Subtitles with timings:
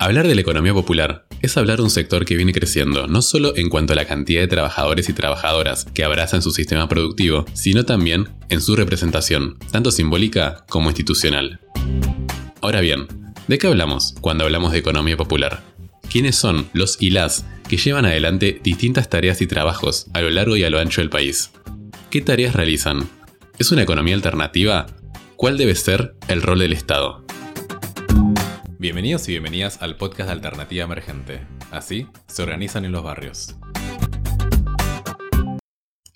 [0.00, 3.56] Hablar de la economía popular es hablar de un sector que viene creciendo, no solo
[3.56, 7.84] en cuanto a la cantidad de trabajadores y trabajadoras que abrazan su sistema productivo, sino
[7.84, 11.58] también en su representación, tanto simbólica como institucional.
[12.60, 13.08] Ahora bien,
[13.48, 15.64] ¿de qué hablamos cuando hablamos de economía popular?
[16.08, 20.56] ¿Quiénes son los y las que llevan adelante distintas tareas y trabajos a lo largo
[20.56, 21.50] y a lo ancho del país?
[22.08, 23.08] ¿Qué tareas realizan?
[23.58, 24.86] ¿Es una economía alternativa?
[25.34, 27.24] ¿Cuál debe ser el rol del Estado?
[28.80, 31.40] Bienvenidos y bienvenidas al podcast de Alternativa Emergente.
[31.72, 33.56] Así se organizan en los barrios.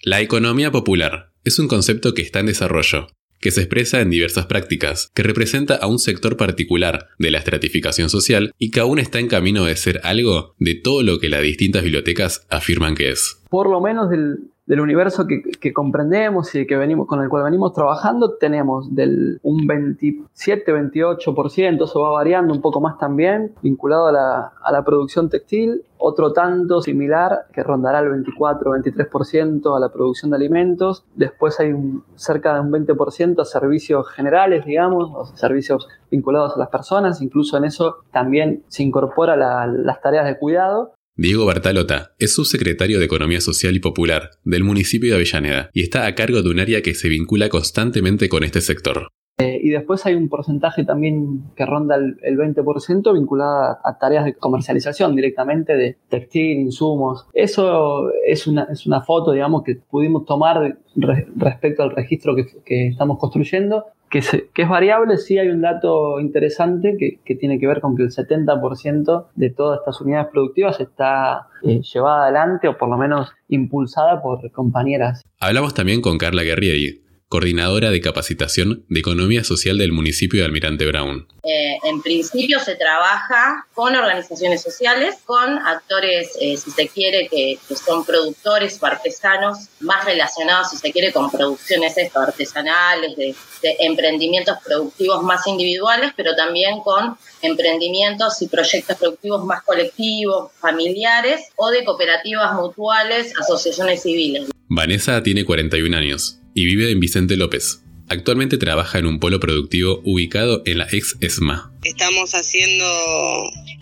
[0.05, 3.09] La economía popular es un concepto que está en desarrollo,
[3.41, 8.09] que se expresa en diversas prácticas, que representa a un sector particular de la estratificación
[8.09, 11.43] social y que aún está en camino de ser algo de todo lo que las
[11.43, 13.43] distintas bibliotecas afirman que es.
[13.51, 17.73] Por lo menos del, del universo que, comprendemos y que venimos, con el cual venimos
[17.73, 24.53] trabajando, tenemos del un 27-28%, eso va variando un poco más también, vinculado a la,
[24.63, 30.37] a la producción textil, otro tanto similar que rondará el 24-23% a la producción de
[30.37, 36.59] alimentos, después hay un, cerca de un 20% a servicios generales, digamos, servicios vinculados a
[36.59, 42.33] las personas, incluso en eso también se incorpora las tareas de cuidado, Diego Bertalota es
[42.33, 46.49] subsecretario de Economía Social y Popular del municipio de Avellaneda y está a cargo de
[46.49, 49.09] un área que se vincula constantemente con este sector.
[49.43, 54.35] Eh, y después hay un porcentaje también que ronda el, 20% vinculado a, tareas de
[54.35, 57.27] comercialización directamente de textil, insumos.
[57.33, 62.89] Eso es una, es una foto, digamos, que pudimos tomar respecto al registro que, que
[62.89, 64.19] estamos construyendo que,
[64.63, 69.27] es variable, sí hay un dato interesante que, tiene que ver con que el 70%
[69.35, 74.51] de todas estas unidades productivas está eh, llevada adelante o por lo menos impulsada por
[74.53, 75.23] compañeras.
[75.41, 77.02] Hablamos también con Carla Guerrieri,
[77.33, 81.27] coordinadora de capacitación de Economía Social del municipio de Almirante Brown.
[81.43, 87.59] Eh, en principio se trabaja con organizaciones sociales, con actores, eh, si se quiere, que,
[87.75, 94.59] son productores o artesanos, más relacionados, si se quiere, con producciones artesanales, de, de emprendimientos
[94.63, 101.83] productivos más individuales, pero también con emprendimientos y proyectos productivos más colectivos, familiares o de
[101.83, 104.51] cooperativas mutuales, asociaciones civiles.
[104.69, 107.83] Vanessa tiene 41 años y vive en Vicente López.
[108.09, 111.73] Actualmente trabaja en un polo productivo ubicado en la ex ESMA.
[111.83, 112.85] Estamos haciendo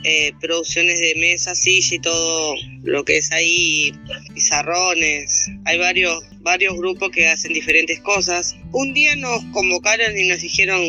[0.05, 2.55] eh, producciones de mesa, silla y todo
[2.85, 3.93] lo que es ahí,
[4.33, 5.51] pizarrones.
[5.65, 8.55] Hay varios, varios grupos que hacen diferentes cosas.
[8.73, 10.81] Un día nos convocaron y nos dijeron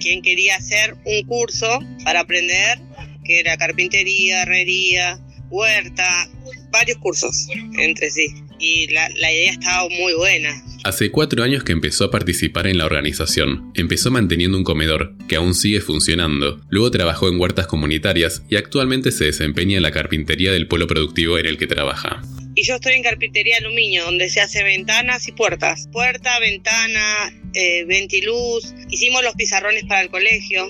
[0.00, 2.80] quién quería hacer un curso para aprender,
[3.24, 6.28] que era carpintería, herrería, huerta,
[6.72, 7.46] varios cursos
[7.78, 8.34] entre sí.
[8.60, 12.78] Y la, la idea estaba muy buena Hace cuatro años que empezó a participar en
[12.78, 13.70] la organización.
[13.74, 16.58] Empezó manteniendo un comedor, que aún sigue funcionando.
[16.70, 21.36] Luego trabajó en huertas comunitarias y actualmente se desempeña en la carpintería del polo productivo
[21.36, 22.22] en el que trabaja.
[22.54, 25.86] Y yo estoy en carpintería aluminio, donde se hace ventanas y puertas.
[25.92, 28.74] Puerta, ventana, eh, ventiluz.
[28.88, 30.66] Hicimos los pizarrones para el colegio.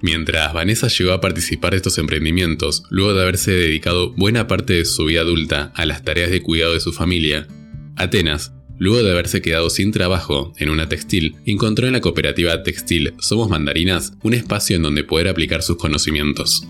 [0.00, 4.84] Mientras Vanessa llegó a participar de estos emprendimientos, luego de haberse dedicado buena parte de
[4.84, 7.46] su vida adulta a las tareas de cuidado de su familia,
[7.96, 13.12] Atenas Luego de haberse quedado sin trabajo en una textil, encontró en la cooperativa textil
[13.18, 16.64] Somos Mandarinas un espacio en donde poder aplicar sus conocimientos.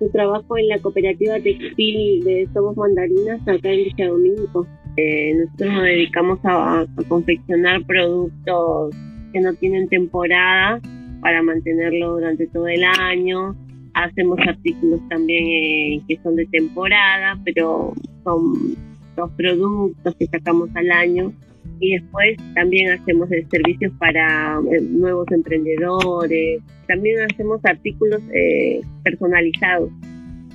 [0.00, 4.66] Yo trabajo en la cooperativa textil de Somos Mandarinas acá en Villa Domingo.
[4.96, 8.94] Eh, nosotros nos dedicamos a, confeccionar productos
[9.32, 10.80] que no tienen temporada
[11.20, 13.54] para mantenerlo durante todo el año.
[13.94, 17.92] Hacemos artículos también eh, que son de temporada, pero
[18.24, 18.76] son
[19.16, 21.32] los productos que sacamos al año.
[21.80, 29.90] Y después también hacemos servicios para eh, nuevos emprendedores, también hacemos artículos eh, personalizados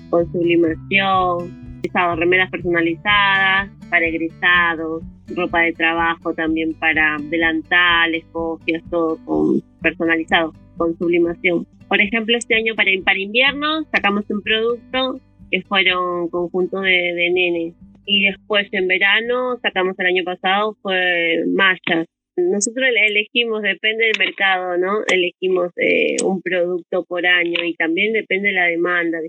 [0.09, 1.81] con sublimación,
[2.18, 5.04] remeras personalizadas para egresados,
[5.36, 11.68] ropa de trabajo también para delantales, copias, todo con, personalizado con sublimación.
[11.88, 15.19] Por ejemplo, este año para, para invierno sacamos un producto
[15.51, 17.74] que fueron conjuntos de, de nenes
[18.06, 22.07] y después en verano sacamos el año pasado fue mallas.
[22.38, 25.04] Nosotros elegimos, depende del mercado, ¿no?
[25.07, 29.19] Elegimos eh, un producto por año y también depende de la demanda.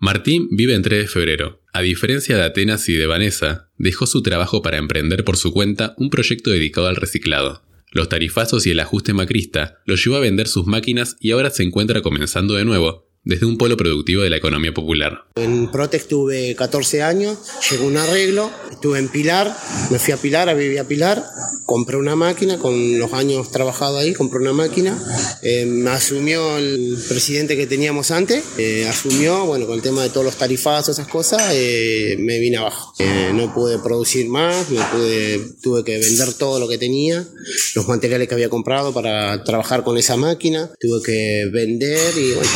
[0.00, 1.60] Martín vive en 3 de febrero.
[1.72, 5.94] A diferencia de Atenas y de Vanessa, dejó su trabajo para emprender por su cuenta
[5.98, 7.62] un proyecto dedicado al reciclado.
[7.92, 11.64] Los tarifazos y el ajuste macrista lo llevó a vender sus máquinas y ahora se
[11.64, 15.24] encuentra comenzando de nuevo, desde un polo productivo de la economía popular.
[15.36, 17.38] En Protex tuve 14 años,
[17.70, 19.54] llegó un arreglo, estuve en Pilar,
[19.90, 21.22] me fui a Pilar, a vivir a Pilar,
[21.66, 24.98] compré una máquina, con los años trabajado ahí, compré una máquina,
[25.42, 30.24] eh, asumió el presidente que teníamos antes, eh, asumió, bueno, con el tema de todos
[30.24, 32.94] los tarifazos, esas cosas, eh, me vine abajo.
[33.34, 37.26] no pude producir más, me pude, tuve que vender todo lo que tenía,
[37.74, 42.50] los materiales que había comprado para trabajar con esa máquina, tuve que vender y bueno,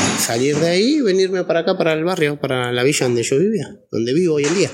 [0.61, 4.15] de ahí venirme para acá, para el barrio, para la villa donde yo vivía, donde
[4.15, 4.71] vivo hoy en día.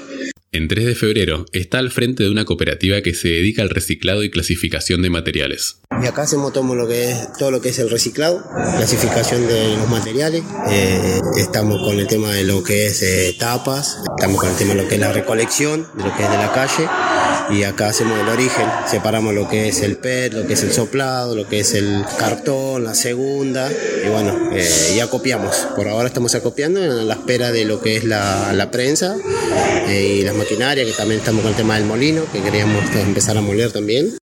[0.52, 4.24] En 3 de febrero está al frente de una cooperativa que se dedica al reciclado
[4.24, 5.82] y clasificación de materiales.
[6.02, 8.42] Y acá hacemos todo lo que es, todo lo que es el reciclado,
[8.76, 10.42] clasificación de los materiales.
[10.70, 14.74] Eh, estamos con el tema de lo que es eh, tapas, estamos con el tema
[14.74, 16.88] de lo que es la recolección, de lo que es de la calle.
[17.52, 20.72] Y acá hacemos el origen, separamos lo que es el PET, lo que es el
[20.72, 23.70] soplado, lo que es el cartón, la segunda.
[23.72, 25.66] Y bueno, eh, ya copiamos.
[25.74, 29.16] Por ahora estamos acopiando en la espera de lo que es la, prensa
[29.88, 33.40] y las maquinaria, que también estamos con el tema del molino, que queríamos empezar a
[33.40, 34.16] moler también.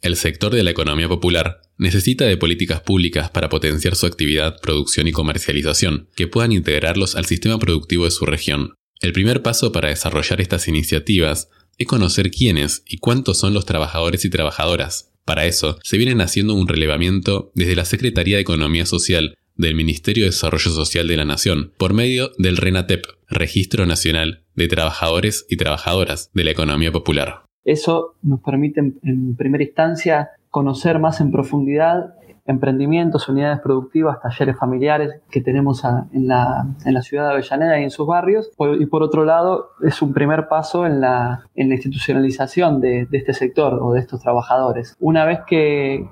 [0.00, 5.08] El sector de la economía popular necesita de políticas públicas para potenciar su actividad, producción
[5.08, 8.74] y comercialización, que puedan integrarlos al sistema productivo de su región.
[9.00, 11.48] El primer paso para desarrollar estas iniciativas
[11.78, 15.12] es conocer quiénes y cuántos son los trabajadores y trabajadoras.
[15.24, 20.24] Para eso, se vienen haciendo un relevamiento desde la Secretaría de Economía Social del Ministerio
[20.24, 25.56] de Desarrollo Social de la Nación por medio del RENATEP, Registro Nacional de Trabajadores y
[25.56, 27.44] Trabajadoras de la Economía Popular.
[27.64, 32.14] Eso nos permite en primera instancia conocer más en profundidad
[32.46, 35.82] emprendimientos, unidades productivas, talleres familiares que tenemos
[36.12, 36.66] en, la,
[37.02, 38.50] ciudad de Avellaneda y en sus barrios.
[38.78, 43.92] Y por otro lado, es un primer paso en la, institucionalización de, este sector o
[43.92, 44.96] de estos trabajadores.
[45.00, 46.06] Una vez que,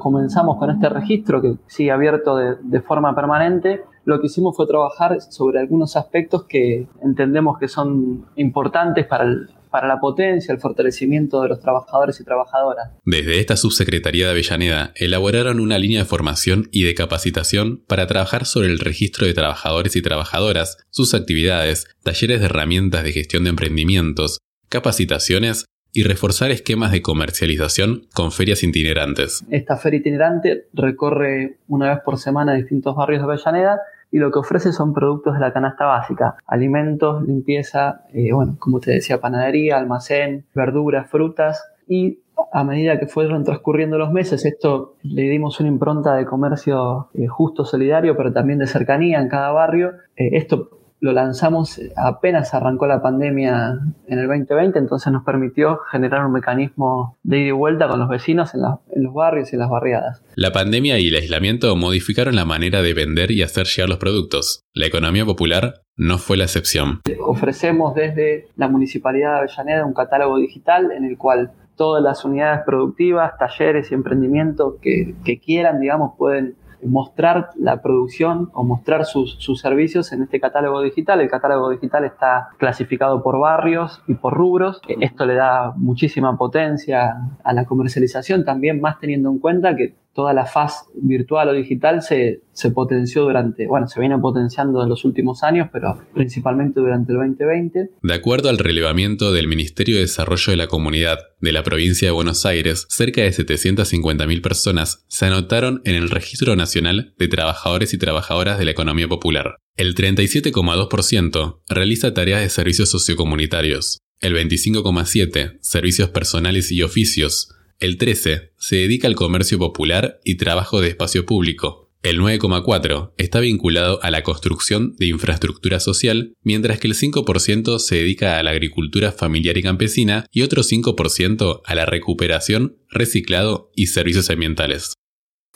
[0.00, 5.20] comenzamos con este registro, que sigue abierto de forma permanente, lo que hicimos fue trabajar
[5.20, 11.40] sobre algunos aspectos que entendemos que son importantes para el, para la potencia, el fortalecimiento
[11.40, 12.90] de los trabajadores y trabajadoras.
[13.04, 18.44] Desde esta subsecretaría de Avellaneda elaboraron una línea de formación y de capacitación para trabajar
[18.44, 23.50] sobre el registro de trabajadores y trabajadoras, sus actividades, talleres de herramientas de gestión de
[23.50, 24.38] emprendimientos,
[24.68, 29.44] capacitaciones y reforzar esquemas de comercialización con ferias itinerantes.
[29.48, 33.80] Esta feria itinerante recorre una vez por semana distintos barrios de Avellaneda
[34.10, 38.80] y lo que ofrece son productos de la canasta básica, alimentos, limpieza, eh, bueno, como
[38.80, 42.20] te decía, panadería, almacén, verduras, frutas y
[42.52, 47.26] a medida que fueron transcurriendo los meses, esto le dimos una impronta de comercio eh,
[47.26, 49.94] justo, solidario, pero también de cercanía en cada barrio.
[50.16, 56.26] Eh, esto lo lanzamos apenas arrancó la pandemia en el 2020, entonces nos permitió generar
[56.26, 59.70] un mecanismo de ida y vuelta con los vecinos en, los barrios y en las
[59.70, 60.22] barriadas.
[60.34, 64.64] La pandemia y el aislamiento modificaron la manera de vender y hacer llegar los productos.
[64.74, 67.00] La economía popular no fue la excepción.
[67.20, 72.62] Ofrecemos desde la Municipalidad de Avellaneda un catálogo digital en el cual todas las unidades
[72.66, 79.38] productivas, talleres y emprendimientos que, que quieran, digamos, pueden mostrar la producción o mostrar sus,
[79.60, 81.20] servicios en este catálogo digital.
[81.20, 84.80] El catálogo digital está clasificado por barrios y por rubros.
[85.00, 90.34] Esto le da muchísima potencia a la comercialización, también más teniendo en cuenta que toda
[90.34, 95.04] la faz virtual o digital se, se, potenció durante, bueno, se viene potenciando en los
[95.04, 97.90] últimos años, pero principalmente durante el 2020.
[98.02, 102.12] De acuerdo al relevamiento del Ministerio de Desarrollo de la Comunidad de la provincia de
[102.12, 107.98] Buenos Aires, cerca de 750.000 personas se anotaron en el Registro Nacional de Trabajadores y
[107.98, 109.58] Trabajadoras de la Economía Popular.
[109.76, 118.52] El 37,2% realiza tareas de servicios sociocomunitarios, el 25,7% servicios personales y oficios, el 13
[118.58, 121.90] se dedica al comercio popular y trabajo de espacio público.
[122.02, 127.96] El 9,4 está vinculado a la construcción de infraestructura social, mientras que el 5% se
[127.96, 133.86] dedica a la agricultura familiar y campesina y otro 5% a la recuperación, reciclado y
[133.86, 134.94] servicios ambientales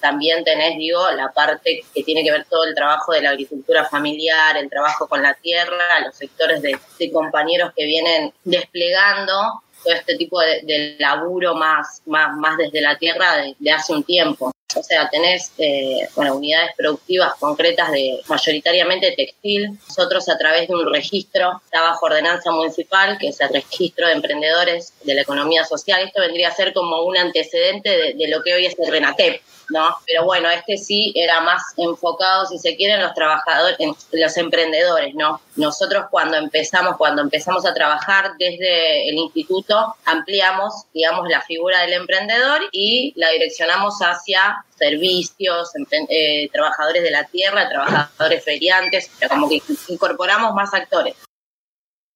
[0.03, 3.85] también tenés, digo, la parte que tiene que ver todo el trabajo de la agricultura
[3.85, 6.77] familiar, el trabajo con la tierra, los sectores de,
[7.13, 13.37] compañeros que vienen desplegando todo este tipo de, laburo más, más, más desde la tierra
[13.59, 14.53] de, hace un tiempo.
[14.75, 19.79] O sea, tenés eh, bueno, unidades productivas concretas de mayoritariamente textil.
[19.87, 24.15] Nosotros a través de un registro, está bajo ordenanza municipal, que es el registro de
[24.15, 26.01] emprendedores de la economía social.
[26.03, 29.43] Esto vendría a ser como un antecedente de, de lo que hoy es el RENATEP,
[29.71, 29.97] ¿no?
[30.07, 34.37] Pero bueno, este sí era más enfocado, si se quiere, en los trabajadores, en los
[34.37, 35.41] emprendedores, ¿no?
[35.57, 41.95] Nosotros cuando empezamos, cuando empezamos a trabajar desde el instituto, ampliamos, digamos, la figura del
[41.95, 45.71] emprendedor y la direccionamos hacia servicios,
[46.09, 51.15] eh, trabajadores de la tierra, trabajadores feriantes, como que incorporamos más actores.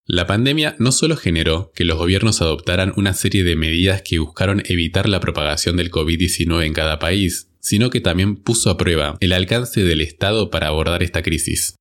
[0.08, 4.62] La pandemia no solo generó que los gobiernos adoptaran una serie de medidas que buscaron
[4.66, 9.32] evitar la propagación del COVID-19 en cada país, sino que también puso a prueba el
[9.32, 11.74] alcance del Estado para abordar esta crisis.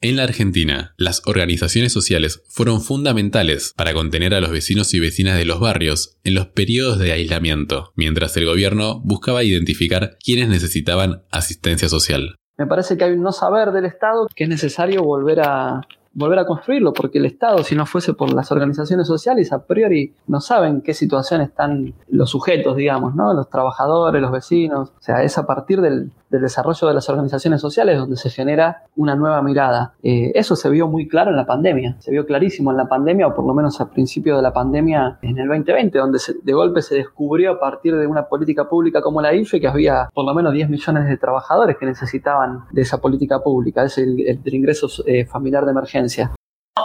[0.00, 5.36] En la Argentina, las organizaciones sociales fueron fundamentales para contener a los vecinos y vecinas
[5.36, 11.24] de los barrios en los periodos de aislamiento, mientras el gobierno buscaba identificar quienes necesitaban
[11.32, 12.36] asistencia social.
[12.56, 15.80] Me parece que hay un no saber del Estado que es necesario volver a,
[16.14, 20.14] volver a construirlo, porque el Estado, si no fuese por las organizaciones sociales, a priori
[20.26, 23.32] no saben qué situación están los sujetos, digamos, ¿no?
[23.32, 24.90] Los trabajadores, los vecinos.
[24.90, 29.14] O sea, es a partir del, desarrollo de las organizaciones sociales donde se genera una
[29.14, 29.94] nueva mirada.
[30.02, 33.26] Eh, eso se vio muy claro en la pandemia, se vio clarísimo en la pandemia,
[33.26, 36.82] o por lo menos al principio de la pandemia en el 2020, donde de golpe
[36.82, 40.34] se descubrió a partir de una política pública como la IFE que había por lo
[40.34, 44.88] menos 10 millones de trabajadores que necesitaban de esa política pública, es el, el ingreso
[45.06, 46.32] eh, familiar de emergencia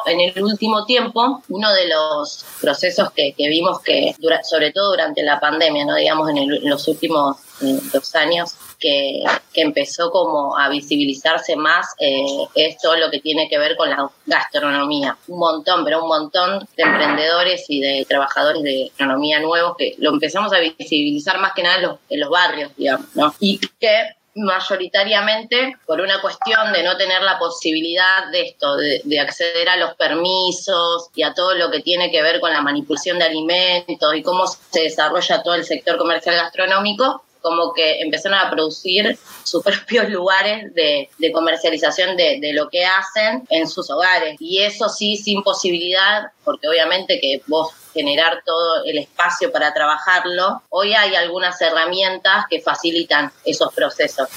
[0.05, 4.13] en el último tiempo, uno de los procesos que, vimos que,
[4.43, 9.23] sobre todo durante la pandemia, no digamos en, los últimos eh, dos años, que,
[9.55, 14.07] empezó como a visibilizarse más eh, es todo lo que tiene que ver con la
[14.25, 15.17] gastronomía.
[15.27, 20.11] Un montón, pero un montón de emprendedores y de trabajadores de gastronomía nuevos que lo
[20.11, 23.33] empezamos a visibilizar más que nada en los, en los barrios, digamos, ¿no?
[23.39, 29.67] Y que mayoritariamente por una cuestión de no tener la posibilidad de esto, de, acceder
[29.67, 33.25] a los permisos y a todo lo que tiene que ver con la manipulación de
[33.25, 39.17] alimentos y cómo se desarrolla todo el sector comercial gastronómico, como que empezaron a producir
[39.43, 44.35] sus propios lugares de, comercialización de, de, lo que hacen en sus hogares.
[44.39, 50.61] Y eso sí, sin posibilidad, porque obviamente que vos generar todo el espacio para trabajarlo,
[50.69, 54.27] hoy hay algunas herramientas que facilitan esos procesos.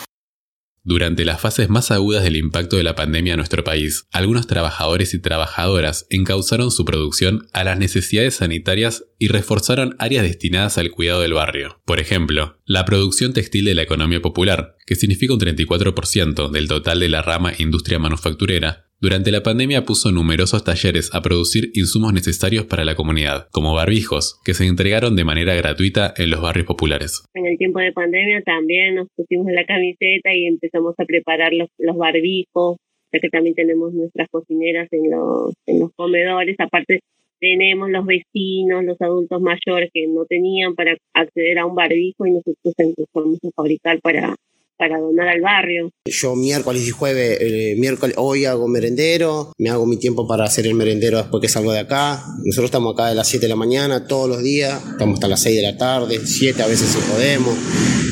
[0.90, 5.14] Durante las fases más agudas del impacto de la pandemia en nuestro país, algunos trabajadores
[5.14, 11.20] y trabajadoras encauzaron su producción a las necesidades sanitarias y reforzaron áreas destinadas al cuidado
[11.20, 11.80] del barrio.
[11.84, 16.98] Por ejemplo, la producción textil de la economía popular, que significa un 34% del total
[16.98, 22.66] de la rama industria manufacturera, durante la pandemia puso numerosos talleres a producir insumos necesarios
[22.66, 27.24] para la comunidad, como barbijos, que se entregaron de manera gratuita en los barrios populares.
[27.32, 31.96] En el tiempo de pandemia también nos pusimos la camiseta y empezamos a preparar los,
[31.96, 32.76] barbijos,
[33.10, 36.56] ya que también tenemos nuestras cocineras en los, en los comedores.
[36.58, 37.00] Aparte,
[37.40, 42.32] tenemos los vecinos, los adultos mayores que no tenían para acceder a un barbijo y
[42.32, 44.36] nosotros empezamos a fabricar para
[44.80, 45.90] para donar al barrio.
[46.06, 50.66] Yo miércoles y jueves, eh, miércoles, hoy hago merendero, me hago mi tiempo para hacer
[50.66, 52.24] el merendero después que salgo de acá.
[52.46, 55.42] Nosotros estamos acá de las 7 de la mañana todos los días, estamos hasta las
[55.42, 57.54] 6 de la tarde, 7 a veces si podemos.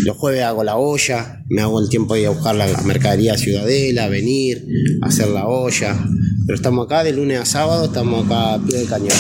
[0.05, 3.33] Los jueves hago la olla, me hago el tiempo de ir a buscar la, mercadería
[3.33, 4.63] a Ciudadela, venir,
[5.01, 5.97] hacer la olla.
[6.47, 9.17] Pero estamos acá de lunes a sábado, estamos acá a pie del cañón.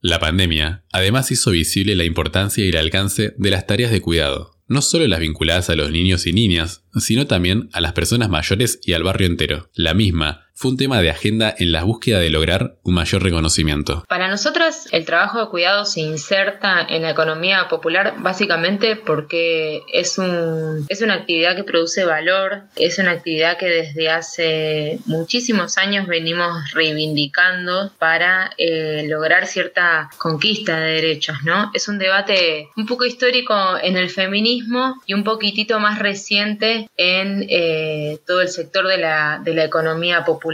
[0.00, 4.55] La pandemia además hizo visible la importancia y el alcance de las tareas de cuidado,
[4.68, 8.80] no solo las vinculadas a los niños y niñas, sino también a las personas mayores
[8.82, 9.70] y al barrio entero.
[9.74, 14.04] La misma fue un tema de agenda en la búsqueda de lograr un mayor reconocimiento.
[14.08, 20.16] Para nosotras, el trabajo de cuidado se inserta en la economía popular básicamente porque es,
[20.16, 26.06] un, es una actividad que produce valor, es una actividad que desde hace muchísimos años
[26.06, 31.70] venimos reivindicando para eh, lograr cierta conquista de derechos, ¿no?
[31.74, 37.44] Es un debate un poco histórico en el feminismo y un poquitito más reciente en
[37.50, 40.45] eh, todo el sector de la, de la economía popular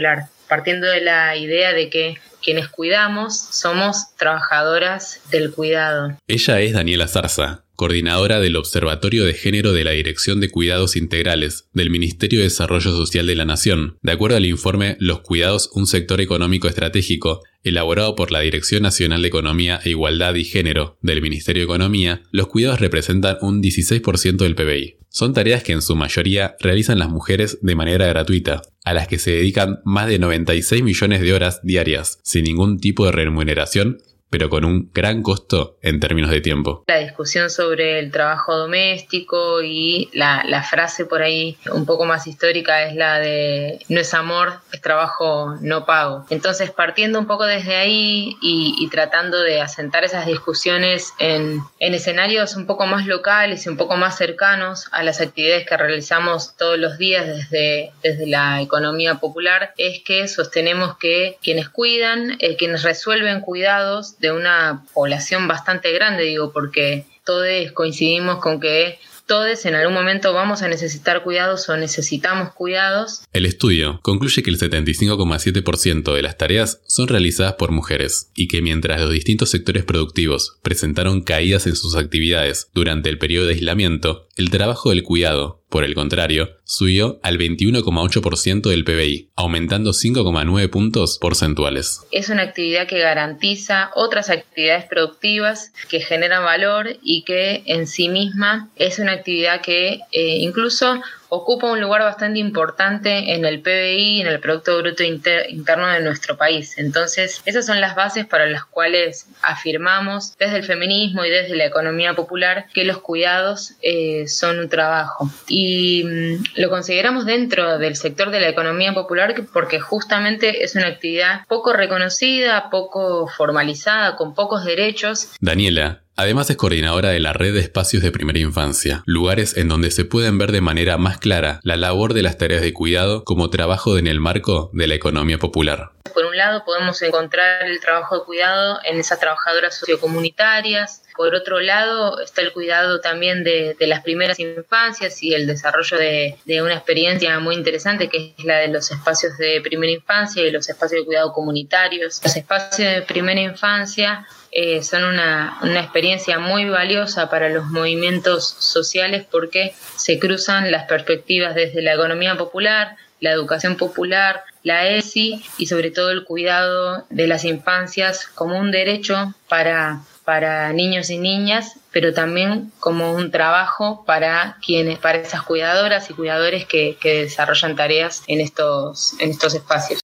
[0.47, 6.17] partiendo de la idea de que quienes cuidamos somos trabajadoras del cuidado.
[6.27, 11.69] Ella es Daniela Zarza, coordinadora del Observatorio de Género de la Dirección de Cuidados Integrales
[11.73, 13.97] del Ministerio de Desarrollo Social de la Nación.
[14.01, 19.21] De acuerdo al informe Los Cuidados, un sector económico estratégico, elaborado por la Dirección Nacional
[19.21, 24.37] de Economía e Igualdad y Género del Ministerio de Economía, los cuidados representan un 16%
[24.37, 24.97] del PBI.
[25.09, 29.19] Son tareas que en su mayoría realizan las mujeres de manera gratuita, a las que
[29.19, 33.99] se dedican más de 96 millones de horas diarias, sin ningún tipo de remuneración
[34.33, 36.83] pero con un gran costo en términos de tiempo.
[36.87, 42.81] La discusión sobre el trabajo doméstico y la, frase por ahí un poco más histórica
[42.81, 46.25] es la de no es amor, es trabajo no pago.
[46.31, 52.55] Entonces, partiendo un poco desde ahí y, tratando de asentar esas discusiones en, en, escenarios
[52.55, 56.79] un poco más locales y un poco más cercanos a las actividades que realizamos todos
[56.79, 62.81] los días desde, desde la economía popular, es que sostenemos que quienes cuidan, eh, quienes
[62.81, 69.75] resuelven cuidados, de una población bastante grande, digo, porque todos coincidimos con que todos en
[69.75, 73.23] algún momento vamos a necesitar cuidados o necesitamos cuidados.
[73.33, 78.61] El estudio concluye que el 75,7% de las tareas son realizadas por mujeres y que
[78.61, 84.27] mientras los distintos sectores productivos presentaron caídas en sus actividades durante el periodo de aislamiento,
[84.35, 91.17] el trabajo del cuidado, por el contrario, subió al 21,8% del PBI, aumentando 5,9 puntos
[91.17, 92.01] porcentuales.
[92.11, 98.07] Es una actividad que garantiza otras actividades productivas que generan valor y que en sí
[98.07, 101.01] misma es una actividad que eh, incluso
[101.35, 106.37] ocupa un lugar bastante importante en el PBI, en el Producto Bruto Interno de nuestro
[106.37, 106.77] país.
[106.77, 111.65] Entonces, esas son las bases para las cuales afirmamos desde el feminismo y desde la
[111.65, 115.27] economía popular que los cuidados eh, son un trabajo.
[115.47, 120.87] Y mm, lo consideramos dentro del sector de la economía popular porque justamente es una
[120.87, 125.29] actividad poco reconocida, poco formalizada, con pocos derechos.
[125.39, 129.89] Daniela, Además es coordinadora de la red de espacios de primera infancia, lugares en donde
[129.89, 133.49] se pueden ver de manera más clara la labor de las tareas de cuidado como
[133.49, 135.89] trabajo en el marco de la economía popular.
[136.13, 141.59] Por un lado podemos encontrar el trabajo de cuidado en esas trabajadoras sociocomunitarias, por otro
[141.59, 147.39] lado, está el cuidado también de, las primeras infancias y el desarrollo de, una experiencia
[147.39, 151.05] muy interesante que es la de los espacios de primera infancia y los espacios de
[151.05, 152.19] cuidado comunitarios.
[152.23, 158.47] Los espacios de primera infancia eh, son una, una, experiencia muy valiosa para los movimientos
[158.47, 165.43] sociales porque se cruzan las perspectivas desde la economía popular, la educación popular, la ESI
[165.57, 171.17] y sobre todo el cuidado de las infancias como un derecho para para niños y
[171.17, 177.75] niñas, pero también como un trabajo para quienes, para esas cuidadoras y cuidadores que, desarrollan
[177.75, 180.02] tareas en estos, en estos espacios.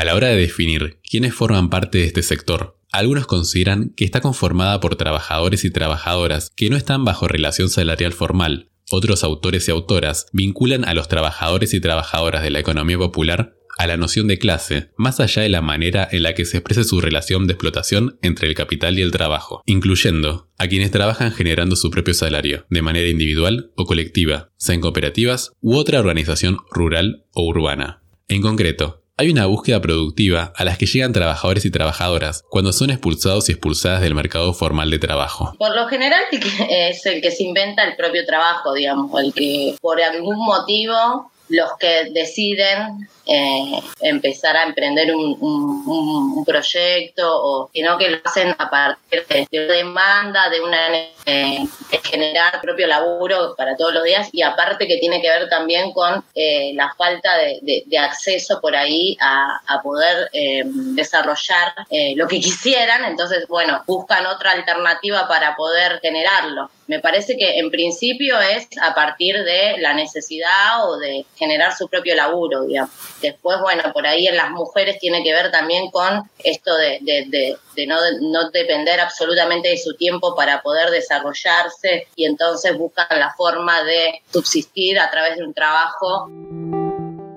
[0.00, 4.22] A la hora de definir quiénes forman parte de este sector, algunos consideran que está
[4.22, 8.70] conformada por trabajadores y trabajadoras que no están bajo relación salarial formal.
[8.90, 13.86] Otros autores y autoras vinculan a los trabajadores y trabajadoras de la economía popular a
[13.86, 17.02] la noción de clase, más allá de la manera en la que se expresa su
[17.02, 21.90] relación de explotación entre el capital y el trabajo, incluyendo a quienes trabajan generando su
[21.90, 28.02] propio salario, de manera individual o colectiva, sean cooperativas u otra organización rural o urbana.
[28.28, 32.88] En concreto, hay una búsqueda productiva a las que llegan trabajadores y trabajadoras cuando son
[32.88, 35.52] expulsados y expulsadas del mercado formal de trabajo.
[35.58, 36.22] Por lo general
[36.70, 41.76] es el que se inventa el propio trabajo, digamos, el que por algún motivo los
[41.78, 49.24] que deciden eh, empezar a emprender un, proyecto o sino que lo hacen a partir
[49.28, 50.88] de, una demanda, de una
[51.26, 51.66] eh,
[52.02, 56.24] generar propio laburo para todos los días y aparte que tiene que ver también con
[56.34, 61.74] eh, la falta de, acceso por ahí a, a poder desarrollar
[62.16, 66.70] lo que quisieran, entonces bueno, buscan otra alternativa para poder generarlo.
[66.90, 71.88] Me parece que en principio es a partir de la necesidad o de generar su
[71.88, 72.90] propio laburo, digamos.
[73.22, 77.96] Después, bueno, por ahí en las mujeres tiene que ver también con esto de, no,
[78.22, 84.22] no, depender absolutamente de su tiempo para poder desarrollarse y entonces buscan la forma de
[84.32, 86.28] subsistir a través de un trabajo.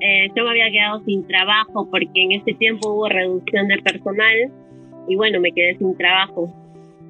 [0.02, 4.52] Eh, yo me había quedado sin trabajo porque en ese tiempo hubo reducción de personal
[5.08, 6.63] y bueno, me quedé sin trabajo.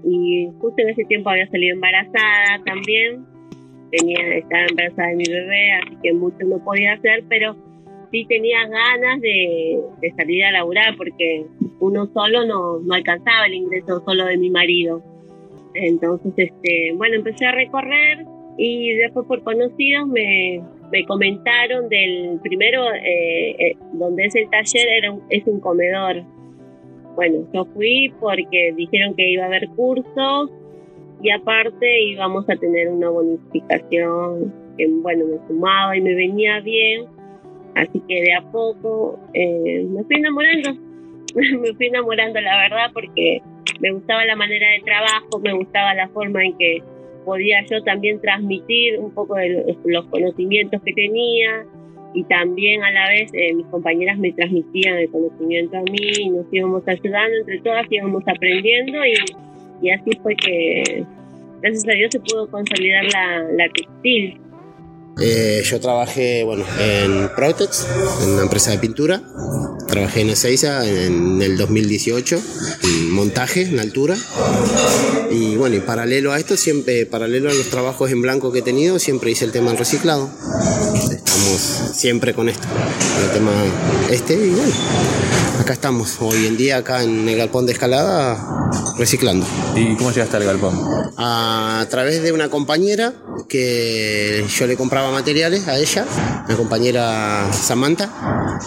[0.03, 3.25] Y justo en ese tiempo había salido embarazada también,
[3.91, 7.55] tenía, estaba embarazada de mi bebé, así que mucho no podía hacer, pero
[8.11, 9.81] sí tenía ganas de,
[10.15, 11.45] salir a laburar porque
[11.79, 15.01] uno solo no, alcanzaba el ingreso solo de mi marido.
[15.73, 18.25] Entonces, este, bueno, empecé a recorrer
[18.57, 20.61] y después por conocidos me,
[20.91, 26.23] me comentaron del primero, eh, eh, donde es el taller, era es un comedor.
[27.15, 30.49] Bueno, yo fui porque dijeron que iba a haber cursos
[31.21, 37.05] y aparte íbamos a tener una bonificación que, bueno, me sumaba y me venía bien.
[37.75, 40.73] Así que de a poco eh, me fui enamorando,
[41.35, 43.41] me fui enamorando la verdad porque
[43.79, 46.83] me gustaba la manera de trabajo, me gustaba la forma en que
[47.25, 51.65] podía yo también transmitir un poco de los conocimientos que tenía
[52.13, 56.29] y también a la vez eh, mis compañeras me transmitían el conocimiento a mí y
[56.29, 61.03] nos íbamos ayudando, entre todas íbamos aprendiendo y, y así fue que
[61.61, 64.39] gracias a Dios se pudo consolidar la, la textil.
[65.21, 67.85] Eh, yo trabajé bueno, en Protex,
[68.23, 69.21] en una empresa de pintura.
[69.87, 72.41] Trabajé en Ezeiza en el 2018,
[72.83, 74.15] en montaje, en altura.
[75.29, 78.63] Y bueno, y paralelo a esto, siempre, paralelo a los trabajos en blanco que he
[78.63, 80.29] tenido, siempre hice el tema del reciclado.
[81.43, 83.51] Estamos siempre con esto, con el tema
[84.09, 84.73] este y bueno,
[85.59, 89.45] acá estamos hoy en día acá en el galpón de escalada reciclando.
[89.75, 90.79] ¿Y cómo llegaste al galpón?
[91.17, 93.13] A través de una compañera
[93.49, 96.05] que yo le compraba materiales a ella,
[96.47, 98.09] una compañera Samantha,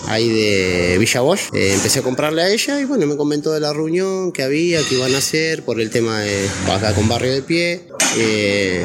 [0.09, 1.55] ahí de Villa Bosch.
[1.55, 4.83] Eh, empecé a comprarle a ella y bueno, me comentó de la reunión que había,
[4.87, 7.96] que iban a hacer por el tema de acá con Barrio de Pie.
[8.19, 8.85] Eh,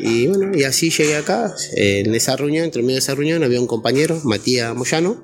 [0.00, 1.54] y bueno, y así llegué acá.
[1.72, 5.22] en esa reunión, entre medio de esa reunión, había un compañero, Matías Moyano,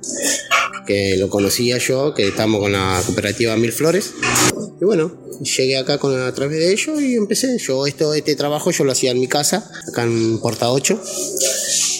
[0.87, 4.13] que lo conocía yo, que estamos con la cooperativa Mil Flores.
[4.81, 7.59] Y bueno, llegué acá con, a través de ellos y empecé.
[7.59, 11.01] Yo esto, este trabajo yo lo hacía en mi casa, acá en Porta 8,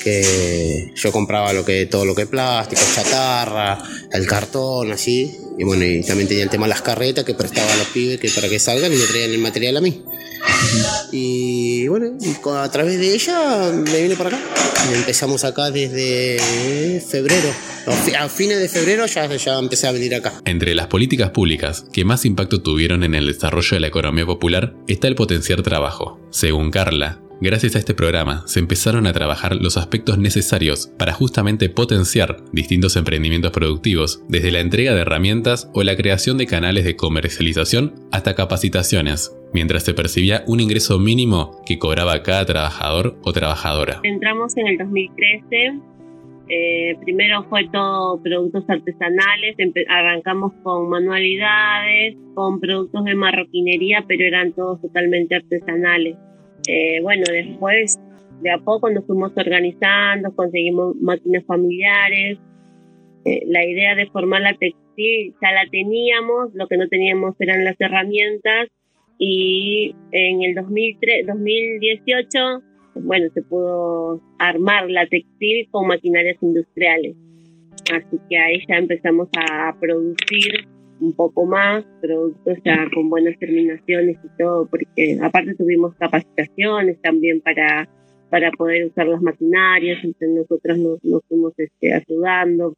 [0.03, 5.37] que yo compraba lo que, todo lo que es plástico, chatarra, el cartón, así.
[5.59, 8.19] Y bueno, y también tenía el tema de las carretas que prestaba a los pibes
[8.19, 10.03] que para que salgan y me traían el material a mí.
[11.13, 12.17] Y bueno,
[12.57, 14.41] a través de ella me vine para acá.
[14.95, 17.49] Empezamos acá desde febrero.
[18.19, 20.41] A fines de febrero ya, ya empecé a venir acá.
[20.45, 24.75] Entre las políticas públicas que más impacto tuvieron en el desarrollo de la economía popular
[24.89, 26.21] está el potenciar trabajo.
[26.31, 31.69] Según Carla, Gracias a este programa se empezaron a trabajar los aspectos necesarios para justamente
[31.69, 36.95] potenciar distintos emprendimientos productivos, desde la entrega de herramientas o la creación de canales de
[36.95, 43.99] comercialización hasta capacitaciones, mientras se percibía un ingreso mínimo que cobraba cada trabajador o trabajadora.
[44.05, 45.81] Entramos en el 2013
[46.49, 49.57] eh, primero fue todo productos artesanales,
[49.89, 56.17] arrancamos con manualidades, con productos de marroquinería, pero eran todos totalmente artesanales.
[56.69, 57.99] Eh, bueno, después
[58.41, 62.39] de a poco nos fuimos organizando, conseguimos máquinas familiares.
[63.25, 67.65] Eh, la idea de formar la textil ya la teníamos, lo que no teníamos eran
[67.65, 68.69] las herramientas
[69.19, 72.63] y en el 2003, 2018,
[72.97, 77.15] bueno, se pudo armar la textil con maquinarias industriales.
[77.93, 80.67] Así que ahí ya empezamos a producir
[81.03, 87.41] un poco más, productos ya con buenas terminaciones y todo, porque aparte tuvimos capacitaciones también
[87.41, 87.89] para,
[88.31, 92.77] para poder usar las maquinarias, entonces nosotras nos, nos fuimos este, ayudando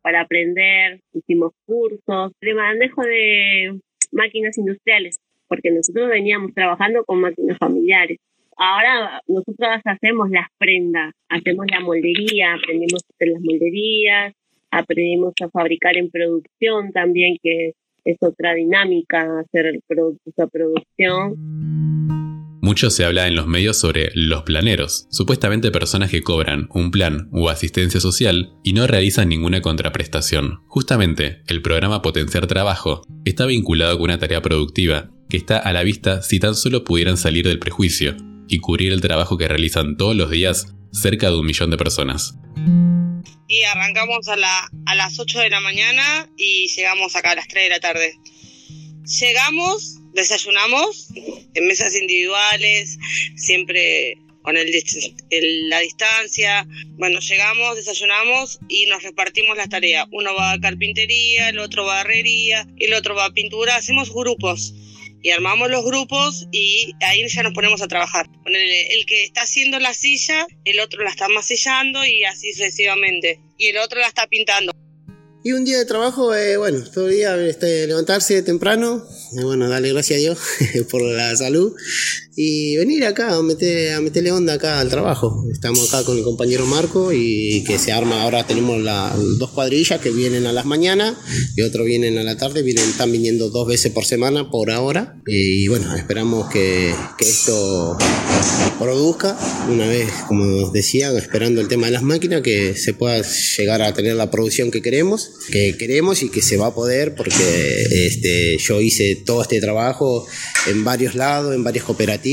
[0.00, 3.78] para aprender, hicimos cursos de manejo de
[4.12, 8.18] máquinas industriales, porque nosotros veníamos trabajando con máquinas familiares.
[8.56, 14.32] Ahora nosotros hacemos las prendas, hacemos la moldería, aprendimos a hacer las molderías,
[14.76, 17.72] aprendimos a fabricar en producción también, que
[18.04, 21.34] es otra dinámica, hacer productos a producción.
[22.62, 27.28] Mucho se habla en los medios sobre los planeros, supuestamente personas que cobran un plan
[27.30, 30.60] u asistencia social y no realizan ninguna contraprestación.
[30.66, 35.84] Justamente, el programa Potenciar Trabajo está vinculado con una tarea productiva que está a la
[35.84, 38.16] vista si tan solo pudieran salir del prejuicio
[38.48, 42.38] y cubrir el trabajo que realizan todos los días cerca de un millón de personas
[43.48, 47.48] y arrancamos a, la, a las 8 de la mañana y llegamos acá a las
[47.48, 48.14] 3 de la tarde.
[49.20, 51.08] Llegamos, desayunamos
[51.54, 52.98] en mesas individuales,
[53.36, 54.70] siempre con el,
[55.68, 56.66] la distancia.
[56.98, 60.06] Bueno, llegamos, desayunamos y nos repartimos las tareas.
[60.12, 63.76] Uno va a carpintería, el otro va a herrería, el otro va a pintura.
[63.76, 64.72] Hacemos grupos
[65.26, 68.30] y armamos los grupos y ahí ya nos ponemos a trabajar.
[68.44, 73.40] El, el que está haciendo la silla, el otro la está masillando y así sucesivamente.
[73.58, 74.70] Y el otro la está pintando.
[75.42, 79.04] Y un día de trabajo, eh, bueno, todo el día este, levantarse temprano,
[79.36, 80.38] eh, bueno, darle gracias a Dios
[80.92, 81.74] por la salud
[82.38, 85.46] y venir acá a, meter, a meterle onda acá al trabajo.
[85.50, 90.02] Estamos acá con el compañero Marco y que se arma, ahora tenemos las dos cuadrillas
[90.02, 91.14] que vienen a las mañanas
[91.56, 95.18] y otro vienen a la tarde, vienen, están viniendo dos veces por semana por ahora
[95.26, 97.96] y bueno, esperamos que, que esto
[98.78, 99.38] produzca
[99.70, 103.22] una vez, como decía, esperando el tema de las máquinas, que se pueda
[103.56, 107.14] llegar a tener la producción que queremos que queremos y que se va a poder
[107.14, 107.34] porque
[108.06, 110.26] este, yo hice todo este trabajo
[110.66, 112.25] en varios lados, en varias cooperativas.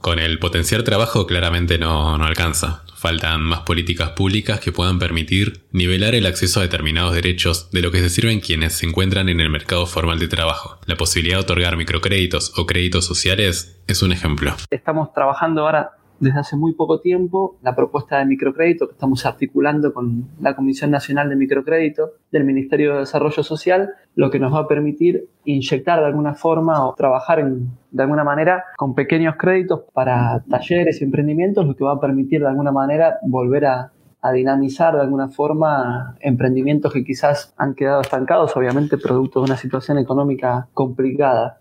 [0.00, 2.84] Con el potenciar trabajo claramente no, no alcanza.
[2.96, 7.90] Faltan más políticas públicas que puedan permitir nivelar el acceso a determinados derechos de lo
[7.90, 10.78] que se sirven quienes se encuentran en el mercado formal de trabajo.
[10.86, 14.54] La posibilidad de otorgar microcréditos o créditos sociales es un ejemplo.
[14.70, 19.92] Estamos trabajando ahora desde hace muy poco tiempo la propuesta de microcrédito que estamos articulando
[19.92, 24.60] con la Comisión Nacional de Microcrédito del Ministerio de Desarrollo Social, lo que nos va
[24.60, 27.44] a permitir inyectar de alguna forma o trabajar
[27.90, 32.40] de alguna manera con pequeños créditos para talleres y emprendimientos, lo que va a permitir
[32.40, 38.00] de alguna manera volver a, a dinamizar de alguna forma emprendimientos que quizás han quedado
[38.00, 41.60] estancados, obviamente producto de una situación económica complicada.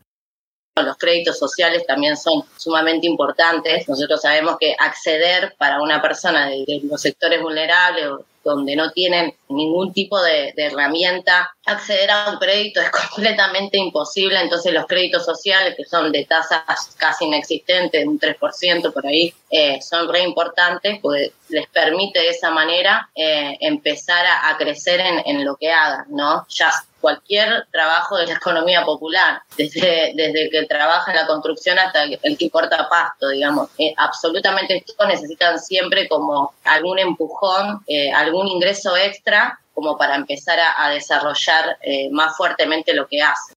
[0.83, 3.87] Los créditos sociales también son sumamente importantes.
[3.87, 8.05] Nosotros sabemos que acceder para una persona de, los sectores vulnerables
[8.43, 14.39] donde no tienen ningún tipo de, herramienta, acceder a un crédito es completamente imposible.
[14.39, 19.81] Entonces los créditos sociales, que son de tasas casi inexistentes, un 3% por ahí, eh,
[19.81, 25.45] son re importantes, pues les permite de esa manera eh, empezar a, crecer en, en,
[25.45, 26.45] lo que hagan, ¿no?
[26.49, 26.71] Ya
[27.07, 32.37] cualquier trabajo de la economía popular, desde, desde que trabaja en la construcción hasta el
[32.37, 33.69] que corta pasto, digamos.
[33.77, 40.59] Eh, absolutamente todos necesitan siempre como algún empujón, eh, algún ingreso extra como para empezar
[40.59, 43.55] a, desarrollar eh, más fuertemente lo que hacen.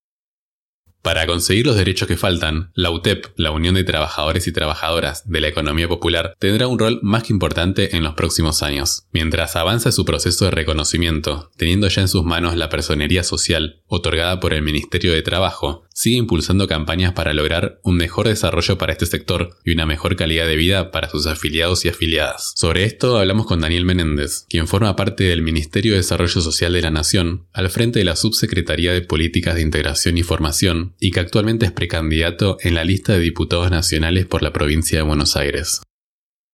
[1.02, 5.40] Para conseguir los derechos que faltan, la UTEP, la Unión de Trabajadores y Trabajadoras de
[5.40, 9.04] la Economía Popular, tendrá un rol más que importante en los próximos años.
[9.10, 14.40] Mientras avanza su proceso de reconocimiento, teniendo ya en sus manos la personería social otorgada
[14.40, 19.04] por el Ministerio de Trabajo, sigue impulsando campañas para lograr un mejor desarrollo para este
[19.04, 22.54] sector y una mejor calidad de vida para sus afiliados y afiliadas.
[22.56, 26.80] Sobre esto hablamos con Daniel Menéndez, quien forma parte del Ministerio de Desarrollo Social de
[26.80, 31.20] la Nación, al frente de la Subsecretaría de Políticas de Integración y Formación, y que
[31.20, 35.82] actualmente es precandidato en la lista de diputados nacionales por la provincia de Buenos Aires.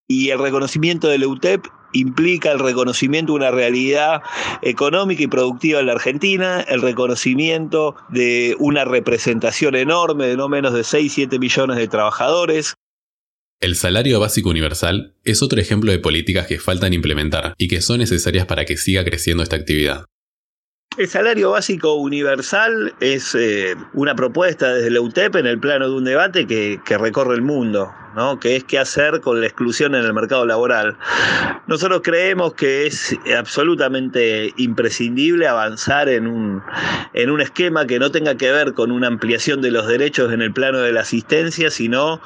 [0.09, 1.67] Y el reconocimiento de la UTEP
[1.99, 4.23] implica el reconocimiento de una realidad
[4.63, 10.73] económica y productiva en la Argentina, el reconocimiento de una representación enorme de no menos
[10.75, 12.75] de 6-7 millones de trabajadores.
[13.61, 17.99] El salario básico universal es otro ejemplo de políticas que faltan implementar y que son
[17.99, 20.05] necesarias para que siga creciendo esta actividad.
[20.99, 25.95] El salario básico universal es eh, una propuesta desde la UTEP en el plano de
[25.95, 27.93] un debate que, que recorre el mundo.
[28.17, 28.41] ¿No?
[28.41, 30.97] que es qué hacer con la exclusión en el mercado laboral.
[31.67, 36.63] Nosotros creemos que es absolutamente imprescindible avanzar en un,
[37.13, 40.43] en un esquema que no tenga que ver con una ampliación de los derechos en
[40.43, 42.21] el plano de la asistencia, sino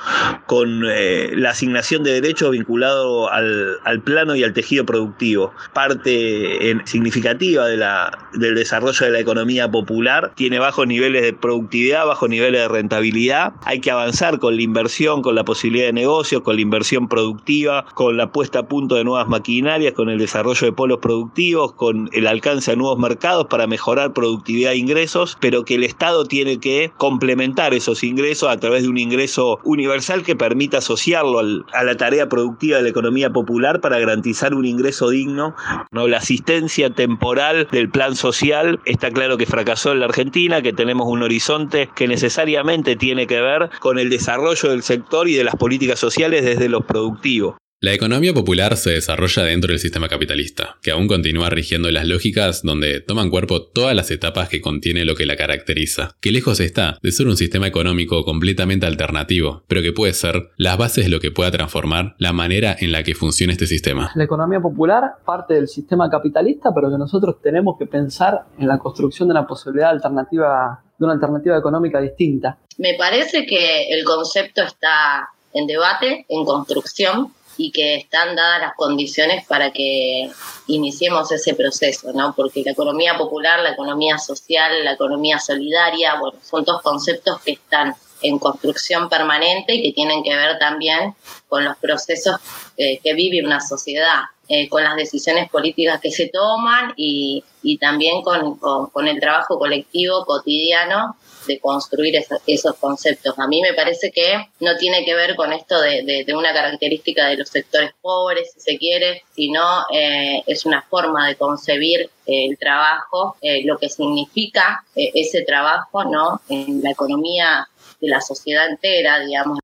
[0.46, 5.52] con eh, la asignación de derechos vinculado al, al, plano y al tejido productivo.
[5.72, 12.06] Parte significativa de la, del desarrollo de la economía popular tiene bajos niveles de productividad,
[12.06, 13.54] bajos niveles de rentabilidad.
[13.64, 17.84] Hay que avanzar con la inversión, con la posibilidad de negocios, con la inversión productiva,
[17.94, 22.08] con la puesta a punto de nuevas maquinarias, con el desarrollo de polos productivos, con
[22.12, 26.58] el alcance a nuevos mercados para mejorar productividad e ingresos, pero que el Estado tiene
[26.58, 31.40] que complementar esos ingresos a través de un ingreso universal que permita asociarlo
[31.72, 35.54] a la tarea productiva de la economía popular para garantizar un ingreso digno.
[35.90, 36.08] ¿no?
[36.08, 41.06] La asistencia temporal del plan social está claro que fracasó en la Argentina, que tenemos
[41.08, 45.56] un horizonte que necesariamente tiene que ver con el desarrollo del sector y de las
[45.56, 47.56] políticas políticas sociales desde lo productivo.
[47.80, 52.62] La economía popular se desarrolla dentro del sistema capitalista, que aún continúa rigiendo las lógicas
[52.62, 56.98] donde toman cuerpo todas las etapas que contiene lo que la caracteriza, que lejos está
[57.00, 61.20] de ser un sistema económico completamente alternativo, pero que puede ser las bases de lo
[61.20, 64.10] que pueda transformar la manera en la que funciona este sistema.
[64.16, 68.78] La economía popular parte del sistema capitalista, pero que nosotros tenemos que pensar en la
[68.78, 72.58] construcción de una posibilidad alternativa, de una alternativa económica distinta.
[72.76, 78.74] Me parece que el concepto está en debate, en construcción y que están dadas las
[78.74, 80.30] condiciones para que
[80.66, 82.34] iniciemos ese proceso, ¿no?
[82.34, 87.52] Porque la economía popular, la economía social, la economía solidaria, bueno, son dos conceptos que
[87.52, 91.14] están en construcción permanente y que tienen que ver también
[91.48, 92.36] con los procesos
[92.76, 98.22] que vive una sociedad, eh, con las decisiones políticas que se toman y, y también
[98.22, 101.16] con, con, el trabajo colectivo cotidiano
[101.50, 102.14] de construir
[102.46, 103.38] esos, conceptos.
[103.38, 107.36] A mí me parece que no tiene que ver con esto de, una característica de
[107.36, 109.60] los sectores pobres, si se quiere, sino
[109.92, 116.04] eh, es una forma de concebir eh, el trabajo, eh, lo que significa ese trabajo
[116.04, 116.40] ¿no?
[116.48, 117.66] en la economía
[118.00, 119.58] de la sociedad entera, digamos.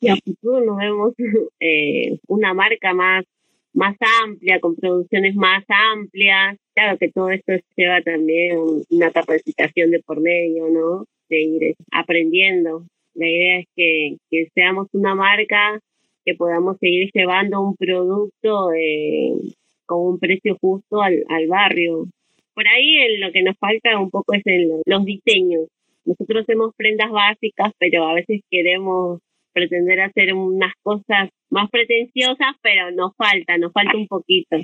[0.00, 1.12] Y a futuro nos vemos
[2.28, 3.24] una marca más
[3.76, 6.56] más amplia, con producciones más amplias.
[6.74, 8.58] Claro que todo esto lleva también
[8.90, 11.04] una capacitación de por medio, ¿no?
[11.28, 12.84] De ir aprendiendo.
[13.14, 15.78] La idea es que, que seamos una marca
[16.24, 19.32] que podamos seguir llevando un producto eh,
[19.84, 22.06] con un precio justo al, al barrio.
[22.54, 25.68] Por ahí en lo que nos falta un poco es en los diseños.
[26.04, 29.20] Nosotros hacemos prendas básicas, pero a veces queremos
[29.52, 34.56] pretender hacer unas cosas más pretenciosas, pero nos falta, nos falta un poquito.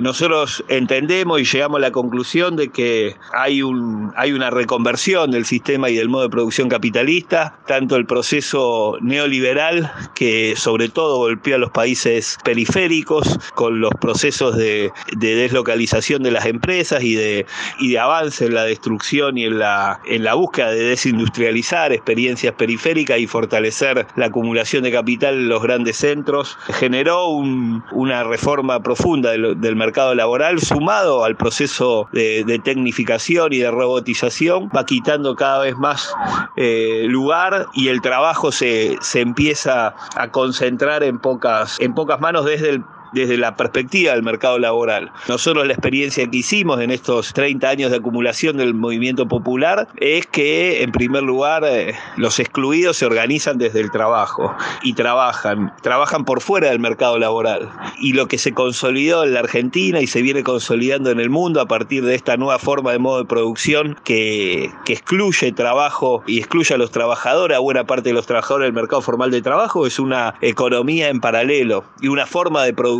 [0.00, 5.44] Nosotros entendemos y llegamos a la conclusión de que hay, un, hay una reconversión del
[5.44, 11.56] sistema y del modo de producción capitalista, tanto el proceso neoliberal que sobre todo golpea
[11.56, 17.44] a los países periféricos con los procesos de, deslocalización de las empresas y de,
[17.78, 22.54] y de avance en la destrucción y en la, en la búsqueda de desindustrializar experiencias
[22.54, 29.32] periféricas y fortalecer la acumulación de capital en los grandes centros, generó una reforma profunda
[29.32, 35.76] del, mercado laboral sumado al proceso de, tecnificación y de robotización, va quitando cada vez
[35.76, 36.12] más
[36.56, 42.44] eh, lugar y el trabajo se, se empieza a concentrar en pocas, en pocas manos
[42.44, 45.12] desde el desde la perspectiva del mercado laboral.
[45.28, 50.26] Nosotros la experiencia que hicimos en estos 30 años de acumulación del movimiento popular es
[50.26, 56.24] que, en primer lugar, eh, los excluidos se organizan desde el trabajo y trabajan, trabajan
[56.24, 57.70] por fuera del mercado laboral.
[57.98, 61.60] Y lo que se consolidó en la Argentina y se viene consolidando en el mundo
[61.60, 66.38] a partir de esta nueva forma de modo de producción que, que excluye trabajo y
[66.38, 69.86] excluye a los trabajadores, a buena parte de los trabajadores del mercado formal de trabajo,
[69.86, 72.99] es una economía en paralelo y una forma de producción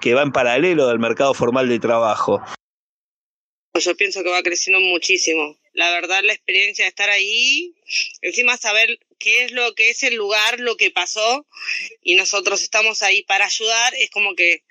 [0.00, 2.42] que va en paralelo del mercado formal de trabajo.
[3.74, 5.58] Yo pienso que va creciendo muchísimo.
[5.72, 7.74] La verdad, la experiencia de estar ahí,
[8.20, 11.46] encima saber qué es lo que es el lugar, lo que pasó,
[12.02, 14.62] y nosotros estamos ahí para ayudar, es como que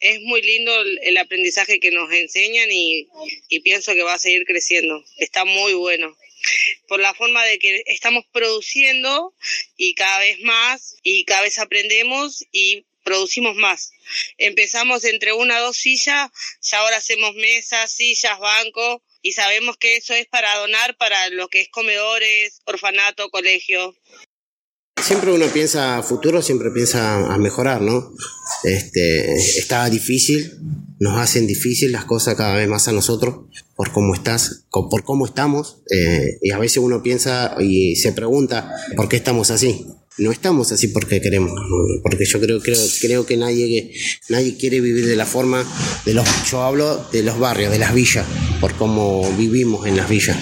[0.00, 3.08] es muy lindo el, aprendizaje que nos enseñan y,
[3.48, 5.02] y pienso que va a seguir creciendo.
[5.16, 6.14] Está muy bueno
[6.88, 9.34] por la forma de que estamos produciendo
[9.76, 13.92] y cada vez más y cada vez aprendemos y producimos más.
[14.38, 19.96] Empezamos entre una o dos sillas, ya ahora hacemos mesas, sillas, banco y sabemos que
[19.96, 23.94] eso es para donar para lo que es comedores, orfanato, colegio.
[25.00, 28.12] Siempre uno piensa futuro, siempre piensa a mejorar, ¿no?
[28.62, 30.52] Este, está difícil,
[31.00, 35.26] nos hacen difícil las cosas cada vez más a nosotros por cómo estás, por cómo
[35.26, 39.84] estamos, eh, y a veces uno piensa y se pregunta por qué estamos así
[40.18, 41.52] no estamos así porque queremos,
[42.02, 43.92] porque yo creo, creo, creo que nadie,
[44.28, 45.64] nadie quiere vivir de la forma
[46.04, 48.26] de los, yo hablo de los barrios, de las villas,
[48.60, 50.38] por cómo vivimos en las villas.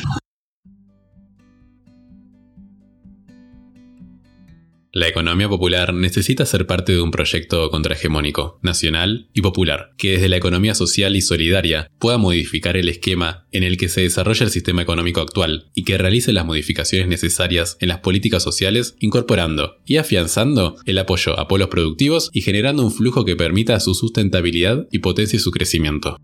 [4.93, 10.29] La economía popular necesita ser parte de un proyecto contrahegemónico, nacional y popular, que desde
[10.29, 14.51] la economía social y solidaria pueda modificar el esquema en el que se desarrolla el
[14.51, 19.99] sistema económico actual y que realice las modificaciones necesarias en las políticas sociales, incorporando y
[19.99, 24.99] afianzando el apoyo a polos productivos y generando un flujo que permita su sustentabilidad y
[24.99, 26.17] potencie su crecimiento.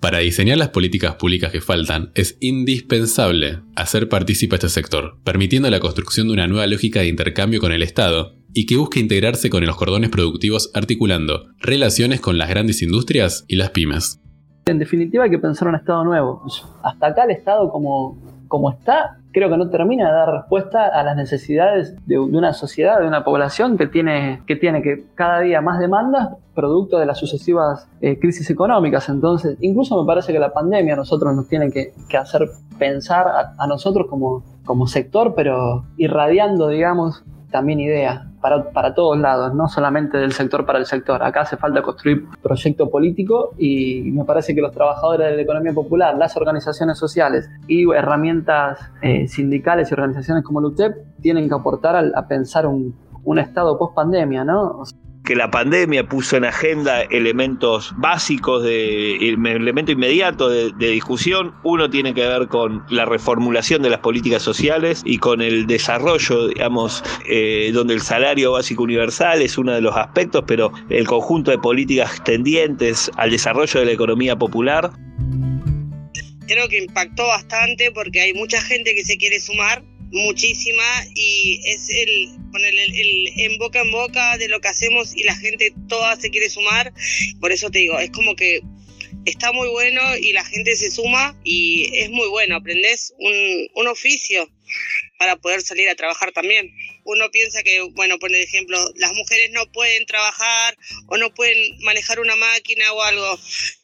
[0.00, 5.68] Para diseñar las políticas públicas que faltan, es indispensable hacer partícipe a este sector, permitiendo
[5.70, 9.50] la construcción de una nueva lógica de intercambio con el Estado y que busque integrarse
[9.50, 14.20] con los cordones productivos articulando relaciones con las grandes industrias y las pymes.
[14.66, 16.44] En definitiva hay que pensar un Estado nuevo.
[16.84, 21.02] Hasta acá el Estado como, como está creo que no termina de dar respuesta a
[21.02, 25.60] las necesidades de, una sociedad, de una población que tiene, que tiene que cada día
[25.60, 29.08] más demandas producto de las sucesivas eh, crisis económicas.
[29.08, 33.26] Entonces, incluso me parece que la pandemia a nosotros nos tiene que, hacer pensar
[33.58, 39.68] a, nosotros como, como sector, pero irradiando, digamos, también ideas para, para, todos lados, no
[39.68, 41.22] solamente del sector para el sector.
[41.22, 45.72] Acá hace falta construir proyecto político y me parece que los trabajadores de la economía
[45.72, 51.54] popular, las organizaciones sociales y herramientas eh, sindicales y organizaciones como la UTEP tienen que
[51.54, 54.82] aportar a, pensar un, un estado post pandemia, ¿no?
[55.24, 61.54] Que la pandemia puso en agenda elementos básicos, de, elemento inmediato de, discusión.
[61.64, 66.48] Uno tiene que ver con la reformulación de las políticas sociales y con el desarrollo,
[66.48, 71.50] digamos, eh, donde el salario básico universal es uno de los aspectos, pero el conjunto
[71.50, 74.92] de políticas tendientes al desarrollo de la economía popular.
[76.46, 81.88] Creo que impactó bastante porque hay mucha gente que se quiere sumar muchísima y es
[81.90, 86.16] el poner el, en boca en boca de lo que hacemos y la gente toda
[86.16, 86.92] se quiere sumar.
[87.40, 88.60] Por eso te digo, es como que
[89.24, 93.88] está muy bueno y la gente se suma y es muy bueno, aprendes un, un
[93.88, 94.50] oficio
[95.18, 96.72] para poder salir a trabajar también.
[97.04, 102.20] Uno piensa que, bueno, por ejemplo, las mujeres no pueden trabajar o no pueden manejar
[102.20, 103.38] una máquina o algo.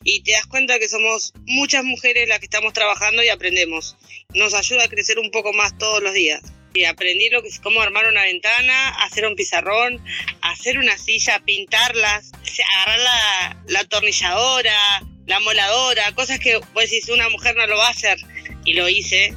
[0.04, 3.96] Y te das cuenta que somos muchas mujeres las que estamos trabajando y aprendemos.
[4.34, 6.42] Nos ayuda a crecer un poco más todos los días.
[6.74, 10.04] Y aprendí lo que es cómo armar una ventana, hacer un pizarrón,
[10.40, 12.32] hacer una silla, pintarlas,
[12.74, 17.88] agarrar la, la atornilladora, la moladora, cosas que pues si una mujer no lo va
[17.88, 18.18] a hacer.
[18.64, 19.34] Y lo hice.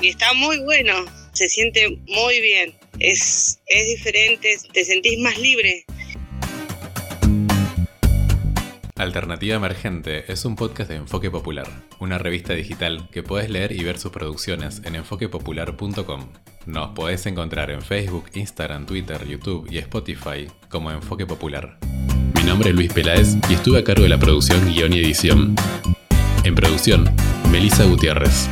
[0.00, 5.84] Y está muy bueno se siente muy bien, es, es diferente, te sentís más libre.
[9.00, 11.66] Alternativa Emergente es un podcast de Enfoque Popular,
[12.00, 16.26] una revista digital que puedes leer y ver sus producciones en enfoquepopular.com.
[16.66, 21.78] Nos podés encontrar en Facebook, Instagram, Twitter, YouTube y Spotify como Enfoque Popular.
[22.34, 25.54] Mi nombre es Luis Peláez y estuve a cargo de la producción, guion y edición.
[26.44, 27.10] En producción,
[27.50, 28.50] Melissa Gutiérrez.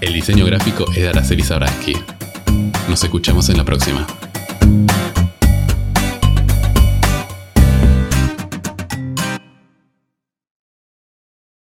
[0.00, 1.94] El diseño gráfico es de Araceli Zabraski.
[2.88, 4.06] Nos escuchamos en la próxima.